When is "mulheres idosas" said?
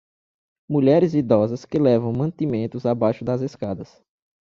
0.67-1.63